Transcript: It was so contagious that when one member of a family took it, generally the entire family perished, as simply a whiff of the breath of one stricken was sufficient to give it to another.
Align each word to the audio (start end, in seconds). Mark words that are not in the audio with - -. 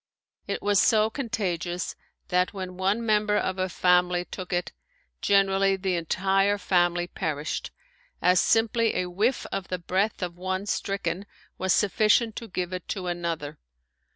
It 0.47 0.63
was 0.63 0.81
so 0.81 1.11
contagious 1.11 1.95
that 2.29 2.53
when 2.55 2.75
one 2.75 3.05
member 3.05 3.37
of 3.37 3.59
a 3.59 3.69
family 3.69 4.25
took 4.25 4.51
it, 4.51 4.71
generally 5.21 5.75
the 5.75 5.95
entire 5.95 6.57
family 6.57 7.05
perished, 7.05 7.69
as 8.19 8.39
simply 8.39 8.95
a 8.95 9.11
whiff 9.11 9.45
of 9.51 9.67
the 9.67 9.77
breath 9.77 10.23
of 10.23 10.39
one 10.39 10.65
stricken 10.65 11.27
was 11.59 11.71
sufficient 11.71 12.35
to 12.37 12.47
give 12.47 12.73
it 12.73 12.87
to 12.87 13.05
another. 13.05 13.59